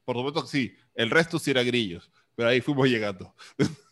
[0.04, 3.34] Por supuesto que sí, el resto sí era grillos, pero ahí fuimos llegando.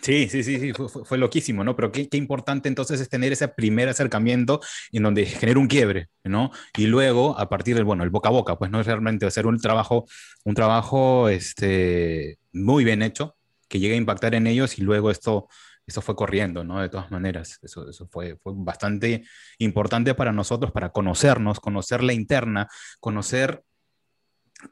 [0.00, 1.76] Sí, sí, sí, sí fue, loquísimo, ¿no?
[1.76, 4.60] Pero qué, qué, importante entonces es tener ese primer acercamiento
[4.92, 6.50] en donde genera un quiebre, ¿no?
[6.76, 9.46] Y luego, a partir del, bueno, el boca a boca, pues no es realmente hacer
[9.46, 10.06] un trabajo,
[10.44, 13.36] un trabajo este, muy bien hecho,
[13.68, 15.48] que llegue a impactar en ellos y luego esto,
[15.86, 16.80] esto fue corriendo, ¿no?
[16.80, 19.24] De todas maneras, eso, eso fue, fue bastante
[19.58, 22.68] importante para nosotros, para conocernos, conocer la interna,
[22.98, 23.62] conocer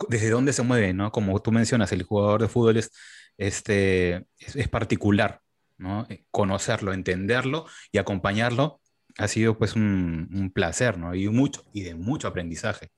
[0.08, 1.12] desde dónde se mueve, ¿no?
[1.12, 2.90] Como tú mencionas, el jugador de fútbol es
[3.38, 5.40] este, es, particular,
[5.78, 6.06] ¿no?
[6.10, 8.80] Eh, conocerlo, entenderlo y acompañarlo
[9.16, 11.14] ha sido pues un, placer, ¿no?
[11.14, 12.90] Y, mucho, y de mucho aprendizaje,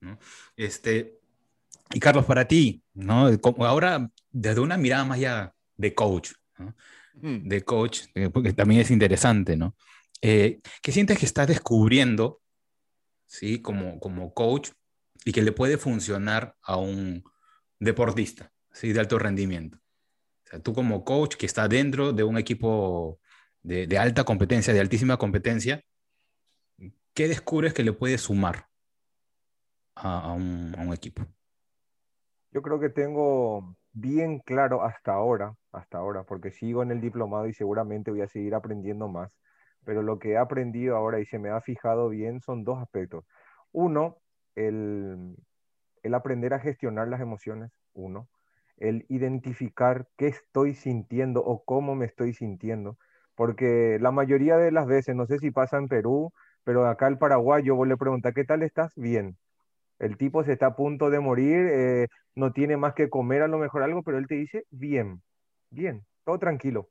[0.00, 0.18] ¿no?
[0.56, 1.18] Este,
[1.92, 3.28] y Carlos, para ti, ¿no?
[3.60, 6.32] Ahora, desde una mirada más ya de coach.
[7.14, 9.74] De coach, eh, porque también es interesante, ¿no?
[10.20, 12.42] Eh, ¿Qué sientes que estás descubriendo,
[13.26, 13.62] ¿sí?
[13.62, 14.70] Como, como coach
[15.24, 17.24] y que le puede funcionar a un
[17.80, 18.52] deportista?
[18.76, 18.92] ¿Sí?
[18.92, 19.78] de alto rendimiento.
[19.78, 23.18] O sea, tú como coach que está dentro de un equipo
[23.62, 25.82] de, alta competencia, de altísima competencia,
[27.14, 28.66] ¿qué descubres que le puede sumar
[29.96, 31.26] a, un, a un equipo?
[32.52, 37.48] Yo creo que tengo bien claro hasta ahora, hasta ahora, porque sigo en el diplomado
[37.48, 39.32] y seguramente voy a seguir aprendiendo más,
[39.84, 43.24] pero lo que he aprendido ahora y se me ha fijado bien son dos aspectos.
[43.72, 44.18] Uno,
[44.54, 45.34] el,
[46.02, 48.28] el aprender a gestionar las emociones, uno
[48.78, 52.98] el identificar qué estoy sintiendo o cómo me estoy sintiendo,
[53.34, 56.32] porque la mayoría de las veces, no sé si pasa en Perú,
[56.64, 58.92] pero acá el paraguayo vos le preguntas, ¿qué tal estás?
[58.96, 59.36] Bien.
[59.98, 63.48] El tipo se está a punto de morir, eh, no tiene más que comer a
[63.48, 65.22] lo mejor algo, pero él te dice, bien,
[65.70, 66.90] bien, todo tranquilo.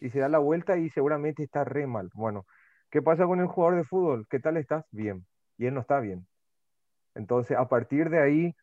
[0.00, 2.10] Y se da la vuelta y seguramente está re mal.
[2.14, 2.46] Bueno,
[2.90, 4.26] ¿qué pasa con el jugador de fútbol?
[4.28, 4.84] ¿Qué tal estás?
[4.90, 5.26] Bien.
[5.58, 6.26] Y él no está bien.
[7.14, 8.54] Entonces, a partir de ahí,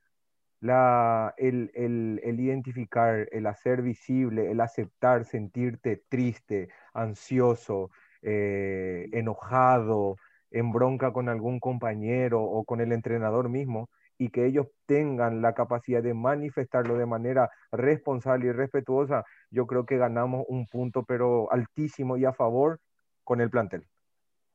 [0.62, 7.91] la, el, el, identificar, el hacer visible, el aceptar, sentirte triste, ansioso,
[8.22, 10.17] eh, enojado,
[10.52, 15.54] en bronca con algún compañero o con el entrenador mismo, y que ellos tengan la
[15.54, 21.52] capacidad de manifestarlo de manera responsable y respetuosa, yo creo que ganamos un punto, pero
[21.52, 22.80] altísimo y a favor
[23.24, 23.88] con el plantel.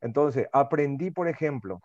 [0.03, 1.81] Entonces, aprendí, por ejemplo,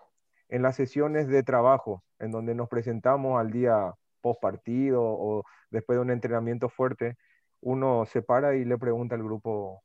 [0.50, 5.98] en las sesiones de trabajo, en donde nos presentamos al día post partido o después
[5.98, 7.18] de un entrenamiento fuerte,
[7.62, 9.84] uno se para y le pregunta al grupo,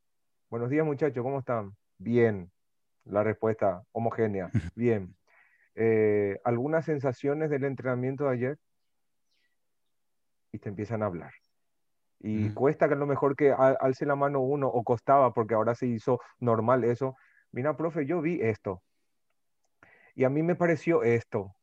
[0.51, 1.77] buenos días muchachos, ¿cómo están?
[1.99, 2.51] Bien.
[3.05, 5.15] La respuesta homogénea, bien.
[5.75, 8.59] Eh, ¿Algunas sensaciones del entrenamiento de ayer?
[10.53, 11.33] Y te empiezan a hablar.
[12.27, 15.75] Y cuesta que a lo mejor que alce la mano uno, o costaba, porque ahora
[15.75, 17.17] se hizo normal eso.
[17.53, 18.83] Mira, profe, yo vi esto.
[20.15, 21.55] Y a mí me pareció esto.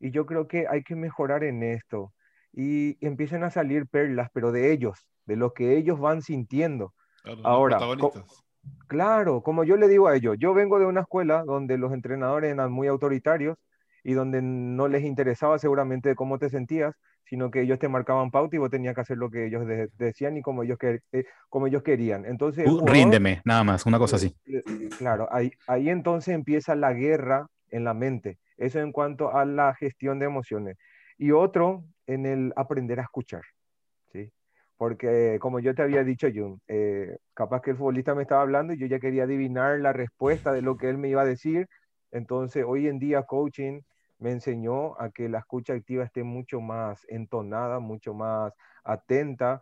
[0.00, 2.12] Y yo creo que hay que mejorar en esto.
[2.52, 6.92] Y, empiezan a salir perlas, pero de ellos, de lo que ellos van sintiendo.
[7.42, 7.78] Ahora,
[8.86, 12.52] claro, como yo le digo a ellos, yo vengo de una escuela donde los entrenadores
[12.52, 13.56] eran muy autoritarios
[14.02, 18.54] y donde no les interesaba seguramente cómo te sentías, sino que ellos te marcaban pauta
[18.54, 19.64] y vos tenías que hacer lo que ellos
[19.96, 22.26] decían y como ellos, que, eh, como ellos querían.
[22.26, 24.36] Entonces, ríndeme, nada más, una cosa así.
[24.98, 28.38] Claro, ahí, ahí entonces empieza la guerra en la mente.
[28.56, 30.76] Eso en cuanto a la gestión de emociones.
[31.18, 33.42] Y otro en el aprender a escuchar.
[34.12, 34.32] ¿sí?
[34.76, 38.72] Porque como yo te había dicho, Jun, eh, capaz que el futbolista me estaba hablando
[38.72, 41.68] y yo ya quería adivinar la respuesta de lo que él me iba a decir.
[42.10, 43.80] Entonces, hoy en día, coaching
[44.18, 48.52] me enseñó a que la escucha activa esté mucho más entonada, mucho más
[48.84, 49.60] atenta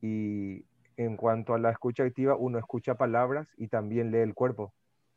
[0.00, 0.64] y
[0.96, 4.72] en cuanto a la escucha activa, uno escucha palabras y también lee el cuerpo,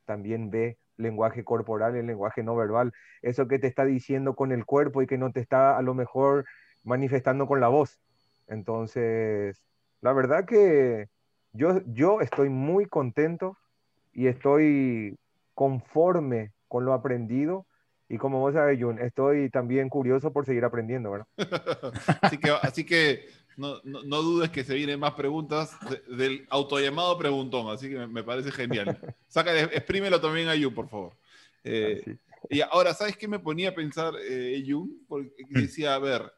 [0.05, 4.65] también ve lenguaje corporal, el lenguaje no verbal, eso que te está diciendo con el
[4.65, 6.45] cuerpo y que no te está a lo mejor
[6.83, 7.99] manifestando con la voz.
[8.47, 9.61] Entonces,
[10.01, 11.07] la verdad que
[11.53, 13.57] yo, yo estoy muy contento
[14.13, 15.17] y estoy
[15.53, 17.65] conforme con lo aprendido.
[18.09, 21.27] Y como vos sabes, Jun, estoy también curioso por seguir aprendiendo, ¿verdad?
[22.21, 25.75] así que, así que no, no, dudes que se vienen más preguntas
[26.07, 28.99] del autollamado preguntón, así que me, parece genial.
[29.27, 31.13] Saca, exprímelo también a Jun, por favor.
[31.63, 32.17] Eh,
[32.49, 35.03] y ahora, ¿sabes qué me ponía a pensar, eh, Jun?
[35.07, 35.61] Porque mm.
[35.61, 36.31] decía, a ver,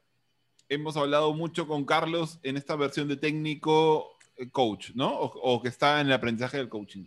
[0.70, 5.14] hemos hablado mucho con Carlos en esta versión de técnico eh, coach, ¿no?
[5.14, 7.06] O, que está en el aprendizaje del coaching.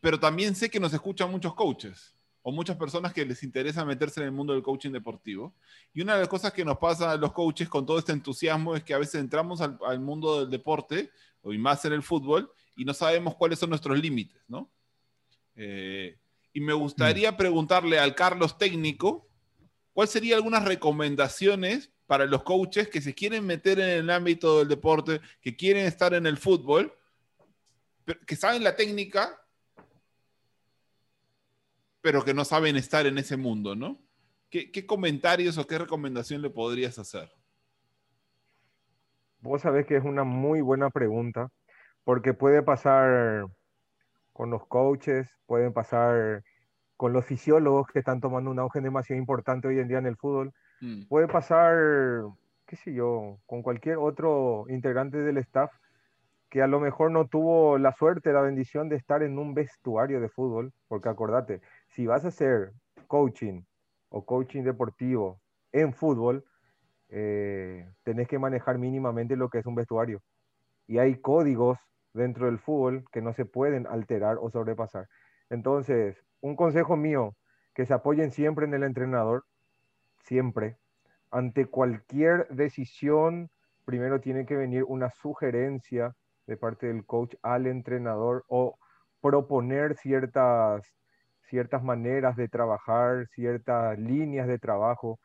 [0.00, 4.20] Pero también sé que nos escuchan muchos coaches o muchas personas que les interesa meterse
[4.20, 5.54] en el mundo del coaching deportivo.
[5.92, 8.74] Y una de las cosas que nos pasa a los coaches con todo este entusiasmo
[8.74, 11.10] es que a veces entramos al, mundo del deporte,
[11.42, 14.70] o más en el fútbol, y no sabemos cuáles son nuestros límites, ¿no?
[15.56, 16.16] Eh,
[16.52, 19.28] y me gustaría preguntarle al Carlos técnico,
[19.92, 24.68] ¿cuáles serían algunas recomendaciones para los coaches que se quieren meter en el ámbito del
[24.68, 26.92] deporte, que quieren estar en el fútbol,
[28.26, 29.39] que saben la técnica,
[32.00, 33.98] pero que no saben estar en ese mundo, ¿no?
[34.50, 37.30] ¿Qué, qué comentarios o qué recomendación le podrías hacer?
[39.40, 41.50] Vos sabés que es una muy buena pregunta,
[42.04, 43.46] porque puede pasar
[44.32, 46.42] con los coaches, pueden pasar
[46.96, 50.16] con los fisiólogos que están tomando un auge demasiado importante hoy en día en el
[50.16, 51.04] fútbol, mm.
[51.08, 51.76] puede pasar,
[52.66, 55.70] qué sé yo, con cualquier otro integrante del staff
[56.50, 60.20] que a lo mejor no tuvo la suerte, la bendición de estar en un vestuario
[60.20, 62.72] de fútbol, porque acordate, si vas a hacer
[63.06, 63.62] coaching
[64.08, 65.40] o coaching deportivo
[65.72, 66.44] en fútbol,
[67.08, 70.22] eh, tenés que manejar mínimamente lo que es un vestuario.
[70.86, 71.78] Y hay códigos
[72.12, 75.08] dentro del fútbol que no se pueden alterar o sobrepasar.
[75.48, 77.36] Entonces, un consejo mío,
[77.74, 79.44] que se apoyen siempre en el entrenador,
[80.24, 80.76] siempre.
[81.30, 83.50] Ante cualquier decisión,
[83.84, 86.14] primero tiene que venir una sugerencia
[86.46, 88.78] de parte del coach al entrenador o
[89.20, 90.82] proponer ciertas,
[91.50, 95.18] ciertas maneras de trabajar, ciertas líneas de trabajo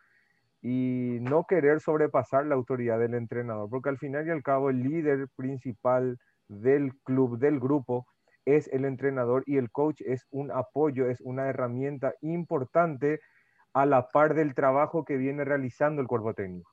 [0.61, 4.81] y no querer sobrepasar la autoridad del entrenador, porque al final y al cabo el
[4.81, 8.07] líder principal del club, del grupo,
[8.45, 13.19] es el entrenador y el coach es un apoyo, es una herramienta importante
[13.73, 16.71] a la par del trabajo que viene realizando el cuerpo técnico.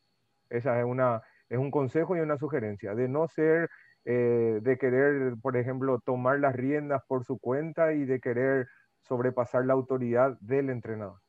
[0.49, 3.69] Esa es, una, es un consejo y una sugerencia, de no ser,
[4.05, 8.67] eh, de querer, por ejemplo, tomar las riendas por su cuenta y de querer
[9.03, 11.21] sobrepasar la autoridad del entrenador,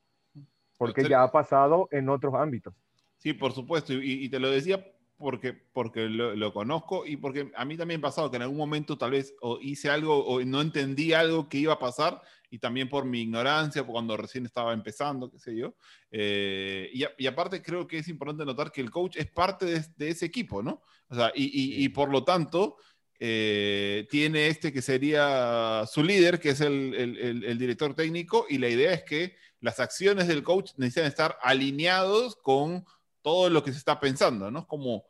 [0.77, 2.73] porque ya ha pasado en otros ámbitos.
[3.17, 4.83] Sí, por supuesto, y, y te lo decía
[5.23, 8.97] porque, porque lo, conozco y porque a mí también ha pasado que en algún momento
[8.97, 12.89] tal vez o hice algo o no entendí algo que iba a pasar y también
[12.89, 15.75] por mi ignorancia, cuando recién estaba empezando, qué sé yo.
[16.12, 20.25] Eh, y, aparte creo que es importante notar que el coach es parte de, ese
[20.25, 20.81] equipo, ¿no?
[21.07, 22.75] O sea, y, y, por lo tanto...
[23.25, 28.91] Eh, tiene este que sería su líder, que es el, director técnico, y la idea
[28.91, 32.86] es que las acciones del coach necesitan estar alineados con
[33.21, 34.67] todo lo que se está pensando, ¿no?
[34.67, 35.05] Como,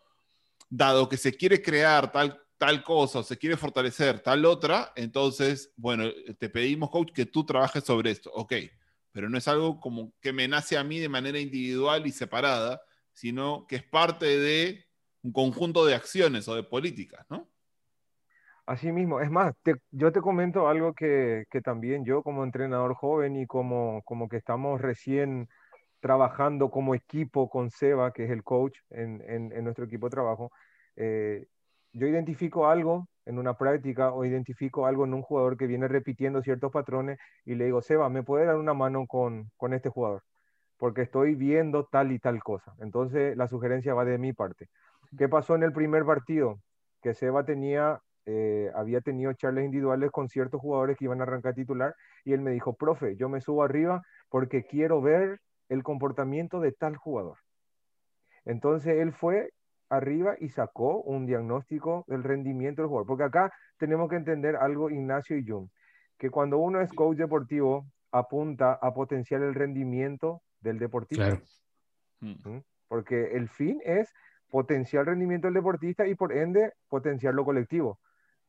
[0.69, 5.71] dado que se quiere crear tal, tal cosa o se quiere fortalecer tal otra, entonces,
[5.75, 6.03] bueno,
[6.37, 8.29] te pedimos, coach, que tú trabajes sobre esto.
[8.35, 8.53] Ok,
[9.11, 12.79] pero no es algo como que me nace a mí de manera individual y separada,
[13.11, 14.85] sino que es parte de
[15.23, 17.51] un conjunto de acciones o de políticas, ¿no?
[18.65, 19.53] Así mismo, es más,
[19.91, 24.37] yo te comento algo que, que, también yo como entrenador joven y como, como que
[24.37, 25.49] estamos recién
[25.99, 30.51] trabajando como equipo con Seba, que es el coach en, en, nuestro equipo de trabajo,
[30.97, 31.45] eh,
[31.93, 36.41] yo identifico algo en una práctica o identifico algo en un jugador que viene repitiendo
[36.41, 40.23] ciertos patrones y le digo, Seba, ¿me puede dar una mano con, con este jugador?
[40.77, 42.73] Porque estoy viendo tal y tal cosa.
[42.79, 44.69] Entonces la sugerencia va de mi parte.
[45.17, 46.59] ¿Qué pasó en el primer partido?
[47.01, 51.53] Que Seba tenía, eh, había tenido charlas individuales con ciertos jugadores que iban a arrancar
[51.53, 56.59] titular y él me dijo, profe, yo me subo arriba porque quiero ver el comportamiento
[56.59, 57.37] de tal jugador.
[58.45, 59.51] Entonces él fue
[59.89, 63.07] arriba y sacó un diagnóstico del rendimiento del jugador.
[63.07, 65.69] Porque acá tenemos que entender algo, Ignacio y Jun,
[66.17, 71.39] que cuando uno es coach deportivo, apunta a potenciar el rendimiento del deportista.
[72.21, 72.59] ¿Mm?
[72.87, 74.13] Porque el fin es
[74.49, 77.99] potenciar el rendimiento del deportista y por ende potenciar lo colectivo.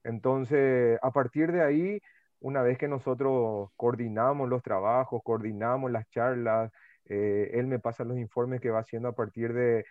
[0.05, 2.01] Entonces, a partir de ahí,
[2.41, 6.71] una vez que nosotros coordinamos los trabajos, coordinamos las charlas,
[7.07, 9.85] eh, él me pasa los informes que va haciendo a partir de,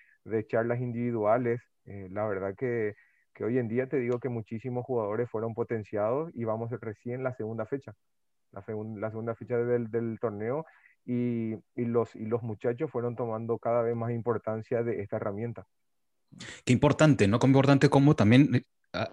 [0.48, 1.62] charlas individuales.
[1.86, 2.96] Eh, la verdad que,
[3.40, 7.66] hoy en día te digo que muchísimos jugadores fueron potenciados y vamos recién la segunda
[7.66, 7.94] fecha,
[8.52, 10.66] la, segunda fecha del, torneo
[11.06, 15.66] y, los, muchachos fueron tomando cada vez más importancia de esta herramienta.
[16.66, 17.40] Qué importante, ¿no?
[17.40, 18.64] Qué importante como también, eh,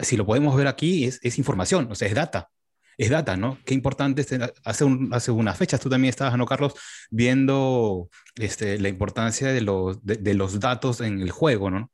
[0.01, 2.51] si lo podemos ver aquí, es, información, o sea, es data
[2.99, 3.59] es data, ¿no?
[3.65, 4.29] Qué importante es,
[4.63, 6.75] hace, hace unas fechas tú también estabas, ¿no, Carlos?
[7.11, 11.91] Viendo este, la importancia de los, de, los datos en el juego, ¿no?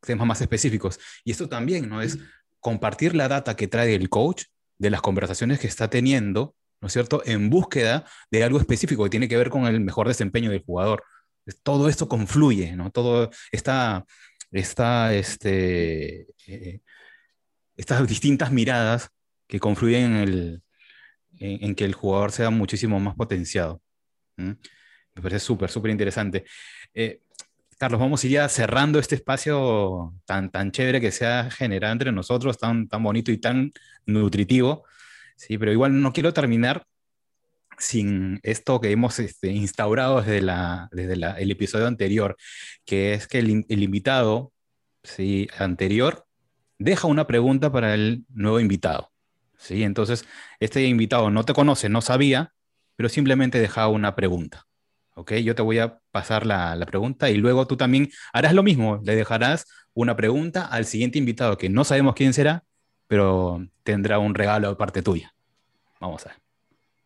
[0.00, 1.00] Temas más específicos.
[1.24, 2.02] Y esto también, ¿no?
[2.02, 2.18] Es
[2.60, 4.44] compartir la data que trae el coach
[4.76, 7.22] de las conversaciones que está teniendo, ¿no es cierto?
[7.24, 11.04] En búsqueda de algo específico que tiene que ver con el mejor desempeño del jugador.
[11.62, 12.90] Todo esto confluye, ¿no?
[12.90, 14.04] Todo está,
[14.50, 16.80] está este, eh,
[17.78, 19.08] estas distintas miradas
[19.46, 20.62] que confluyen en, el,
[21.38, 23.80] en, que el jugador sea muchísimo más potenciado.
[24.36, 26.44] Me parece súper, súper interesante.
[26.92, 27.22] Eh,
[27.78, 31.92] Carlos, vamos a ir ya cerrando este espacio tan, tan chévere que se ha generado
[31.92, 33.70] entre nosotros, tan, tan bonito y tan
[34.04, 34.84] nutritivo.
[35.36, 36.84] Sí, pero igual no quiero terminar
[37.78, 42.36] sin esto que hemos este, instaurado desde, la, desde el episodio anterior,
[42.84, 44.52] que es que el, el invitado
[45.04, 45.46] ¿sí?
[45.56, 46.27] anterior
[46.78, 49.12] deja una pregunta para el nuevo invitado.
[49.56, 49.82] ¿sí?
[49.82, 50.26] Entonces,
[50.60, 52.54] este invitado no te conoce, no sabía,
[52.96, 54.66] pero simplemente dejaba una pregunta.
[55.14, 55.34] ¿ok?
[55.34, 59.00] Yo te voy a pasar la, la, pregunta y luego tú también harás lo mismo,
[59.04, 62.64] le dejarás una pregunta al siguiente invitado que no sabemos quién será,
[63.08, 65.34] pero tendrá un regalo de parte tuya.
[66.00, 66.38] Vamos a ver.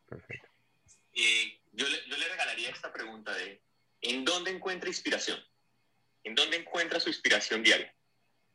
[0.09, 0.49] Perfecto.
[1.15, 3.63] Eh, yo, le, yo le regalaría esta pregunta de,
[4.03, 5.39] ¿en dónde encuentra inspiración?
[6.25, 7.95] ¿En dónde encuentra su inspiración diaria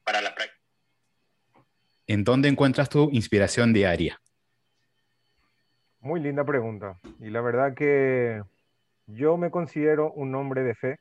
[0.03, 0.66] para la práctica?
[2.09, 4.17] ¿En dónde encuentras tu inspiración diaria?
[5.99, 6.97] Muy linda pregunta.
[7.19, 8.41] Y la verdad que
[9.07, 10.99] yo me considero un hombre de fe.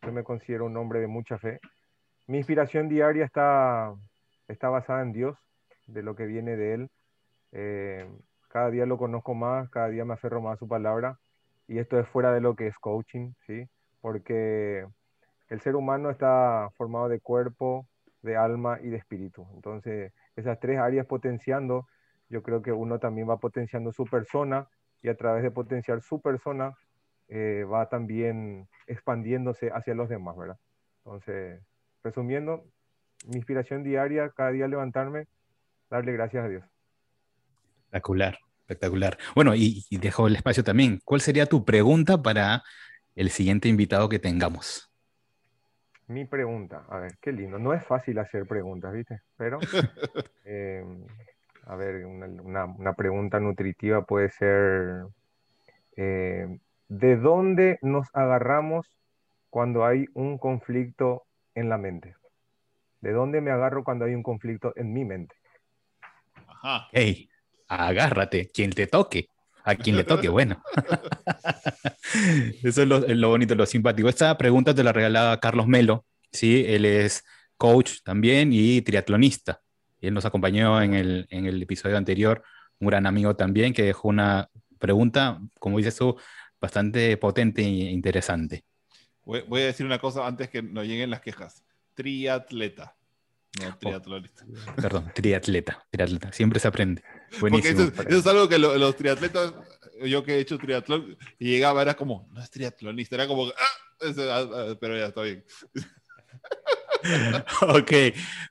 [0.00, 1.60] Yo me considero un hombre de mucha fe.
[2.26, 3.92] Mi inspiración diaria está,
[4.48, 5.36] está basada en Dios,
[5.88, 6.88] de lo que viene de Él.
[7.52, 8.08] Eh,
[8.48, 11.18] cada día lo conozco más, cada día me aferro más a su palabra.
[11.68, 13.68] Y esto es fuera de lo que es coaching, ¿sí?
[14.00, 14.86] Porque
[15.50, 17.86] el ser humano está formado de cuerpo,
[18.24, 19.46] de alma y de espíritu.
[19.54, 21.86] Entonces, esas tres áreas potenciando,
[22.28, 24.66] yo creo que uno también va potenciando su persona
[25.02, 26.74] y a través de potenciar su persona
[27.28, 30.58] eh, va también expandiéndose hacia los demás, ¿verdad?
[31.04, 31.60] Entonces,
[32.02, 32.64] resumiendo,
[33.26, 35.26] mi inspiración diaria, cada día levantarme,
[35.90, 36.64] darle gracias a Dios.
[37.76, 39.18] Espectacular, espectacular.
[39.34, 41.00] Bueno, y, y dejo el espacio también.
[41.04, 42.62] ¿Cuál sería tu pregunta para
[43.14, 44.93] el siguiente invitado que tengamos?
[46.06, 47.58] Mi pregunta, a ver, qué lindo.
[47.58, 49.22] No es fácil hacer preguntas, ¿viste?
[49.36, 49.58] Pero,
[50.44, 50.84] eh,
[51.66, 55.06] a ver, una, una, una, pregunta nutritiva puede ser,
[55.96, 58.86] eh, ¿de dónde nos agarramos
[59.48, 61.22] cuando hay un conflicto
[61.54, 62.14] en la mente?
[63.00, 65.34] ¿De dónde me agarro cuando hay un conflicto en mi mente?
[66.46, 66.88] Ajá.
[66.92, 67.28] Hey,
[67.68, 69.28] agárrate, quien te toque.
[69.64, 70.62] A quien le toque, bueno.
[72.62, 74.08] Eso es lo, lo, bonito, lo simpático.
[74.08, 76.64] Esta pregunta te la regalaba Carlos Melo, ¿sí?
[76.66, 77.24] Él es
[77.56, 79.62] coach también y triatlonista.
[80.00, 82.42] Él nos acompañó en el, en el episodio anterior,
[82.78, 86.16] un gran amigo también que dejó una pregunta, como dices tú,
[86.60, 88.64] bastante potente e interesante.
[89.24, 91.64] Voy, voy a decir una cosa antes que nos lleguen las quejas.
[91.94, 92.96] Triatleta.
[93.62, 94.44] No, triatlonista.
[94.68, 96.32] Oh, perdón, triatleta, triatleta.
[96.32, 97.02] Siempre se aprende.
[97.40, 97.82] Buenísimo.
[97.82, 99.54] Eso, eso, es algo que lo, los triatletas,
[100.04, 104.76] yo que he hecho triatlón, y llegaba, era como, no es triatlonista, era como, ah,
[104.80, 105.44] pero ya está bien.
[107.60, 107.92] ok,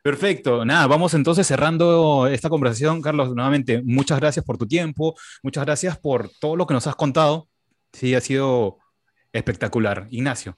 [0.01, 0.65] perfecto.
[0.65, 3.01] Nada, vamos entonces cerrando esta conversación.
[3.01, 6.95] Carlos, nuevamente, muchas gracias por tu tiempo, muchas gracias por todo lo que nos has
[6.95, 7.47] contado.
[7.91, 8.77] Sí, ha sido
[9.31, 10.07] espectacular.
[10.09, 10.57] Ignacio.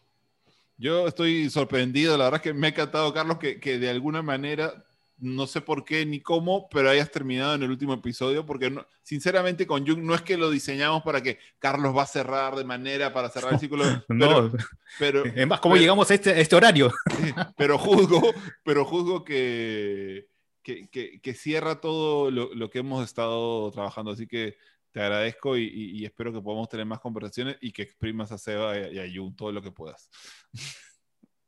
[0.78, 4.21] Yo estoy sorprendido, la verdad es que me ha encantado, Carlos, que, que, de alguna
[4.21, 4.86] manera,
[5.18, 8.86] no sé por qué ni cómo, pero hayas terminado en el último episodio, porque no,
[9.01, 12.66] sinceramente con Jung no es que lo diseñamos para que Carlos va a cerrar de
[12.66, 13.84] manera para cerrar el ciclo.
[14.09, 14.51] no,
[14.99, 16.91] pero, es más, ¿cómo pero, llegamos a este, a este horario?
[17.57, 18.22] pero juzgo,
[18.63, 20.28] pero juzgo que,
[20.61, 24.57] que, que, que cierra todo lo, lo que hemos estado trabajando, así que
[24.91, 28.38] te agradezco y, y, y, espero que podamos tener más conversaciones y que exprimas a
[28.38, 30.09] Seba y a Jun todo lo que puedas.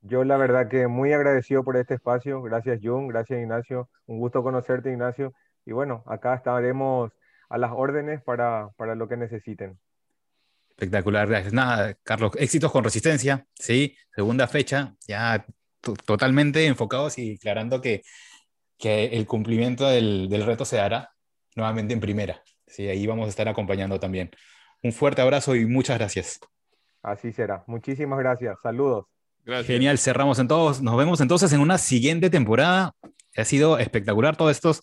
[0.02, 2.42] Yo la verdad que muy agradecido por este espacio.
[2.42, 3.90] Gracias Jun, gracias Ignacio.
[4.06, 5.34] Un gusto conocerte Ignacio.
[5.66, 7.12] Y bueno, acá estaremos
[7.50, 9.80] a las órdenes para, para lo que necesiten.
[10.70, 11.54] Espectacular, gracias.
[11.54, 13.98] Nada, Carlos, éxitos con resistencia, ¿sí?
[14.16, 15.46] Segunda fecha, ya
[16.06, 18.04] totalmente enfocados y declarando que,
[18.78, 21.12] que el cumplimiento del, del reto se dará
[21.56, 22.44] nuevamente en primera.
[22.68, 24.30] Sí, ahí vamos a estar acompañando también.
[24.84, 26.40] Un fuerte abrazo y muchas gracias.
[27.02, 27.64] Así será.
[27.68, 28.58] Muchísimas gracias.
[28.62, 29.06] Saludos.
[29.48, 29.68] Gracias.
[29.68, 30.82] Genial, cerramos en todos.
[30.82, 32.94] Nos vemos entonces en una siguiente temporada.
[33.38, 34.82] Ha sido espectacular todos estos,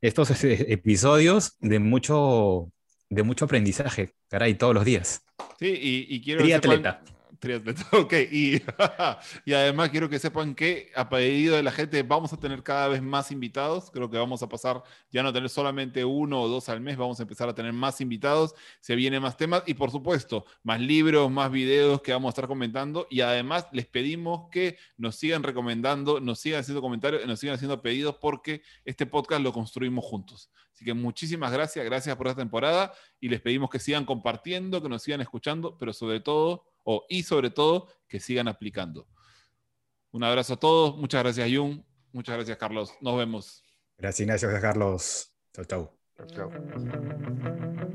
[0.00, 2.72] estos episodios de mucho,
[3.08, 5.22] de mucho aprendizaje, caray, todos los días.
[5.60, 6.42] Sí, y, y quiero...
[6.42, 7.02] Triatleta.
[7.40, 8.12] Triatleta, ok.
[8.30, 8.62] Y,
[9.46, 12.88] y, además quiero que sepan que a pedido de la gente vamos a tener cada
[12.88, 13.90] vez más invitados.
[13.90, 17.18] Creo que vamos a pasar ya no tener solamente uno o dos al mes, vamos
[17.18, 18.54] a empezar a tener más invitados.
[18.80, 22.46] Se vienen más temas y por supuesto más libros, más videos que vamos a estar
[22.46, 23.06] comentando.
[23.10, 27.80] Y además les pedimos que nos sigan recomendando, nos sigan haciendo comentarios, nos sigan haciendo
[27.80, 30.50] pedidos porque este podcast lo construimos juntos.
[30.74, 34.88] Así que muchísimas gracias, gracias por esta temporada y les pedimos que sigan compartiendo, que
[34.90, 39.06] nos sigan escuchando, pero sobre todo o, y sobre todo que sigan aplicando.
[40.12, 43.62] Un abrazo a todos, muchas gracias Jung, muchas gracias Carlos, nos vemos.
[43.96, 45.34] Gracias Ignacio, gracias Carlos.
[45.54, 45.98] Chau, chau.
[46.16, 47.89] Chau, chau.